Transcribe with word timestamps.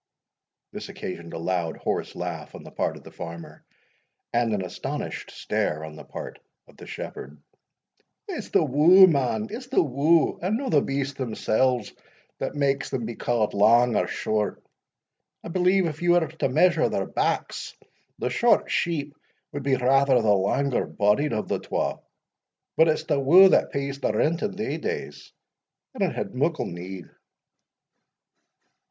This 0.71 0.89
occasioned 0.89 1.33
a 1.33 1.37
loud 1.37 1.77
hoarse 1.77 2.15
laugh 2.15 2.55
on 2.55 2.63
the 2.63 2.71
part 2.71 2.97
of 2.97 3.03
the 3.03 3.11
farmer, 3.11 3.63
and 4.33 4.51
an 4.51 4.65
astonished 4.65 5.29
stare 5.29 5.85
on 5.85 5.95
the 5.95 6.03
part 6.03 6.39
of 6.67 6.75
the 6.75 6.87
shepherd. 6.87 7.37
"It's 8.27 8.49
the 8.49 8.63
woo', 8.63 9.05
man, 9.05 9.45
it's 9.51 9.67
the 9.67 9.83
woo', 9.83 10.39
and 10.41 10.57
no 10.57 10.69
the 10.69 10.81
beasts 10.81 11.13
themsells, 11.19 11.93
that 12.39 12.55
makes 12.55 12.89
them 12.89 13.05
be 13.05 13.13
ca'd 13.13 13.53
lang 13.53 13.95
or 13.95 14.07
short. 14.07 14.63
I 15.43 15.49
believe 15.49 15.85
if 15.85 16.01
ye 16.01 16.09
were 16.09 16.25
to 16.27 16.49
measure 16.49 16.89
their 16.89 17.05
backs, 17.05 17.77
the 18.17 18.31
short 18.31 18.71
sheep 18.71 19.13
wad 19.53 19.61
be 19.61 19.75
rather 19.75 20.19
the 20.19 20.29
langer 20.29 20.87
bodied 20.87 21.31
o' 21.31 21.43
the 21.43 21.59
twa; 21.59 21.99
but 22.75 22.87
it's 22.87 23.03
the 23.03 23.19
woo' 23.19 23.49
that 23.49 23.69
pays 23.71 23.99
the 23.99 24.11
rent 24.13 24.41
in 24.41 24.53
thae 24.57 24.77
days, 24.77 25.31
and 25.93 26.01
it 26.01 26.15
had 26.15 26.33
muckle 26.33 26.65
need." 26.65 27.05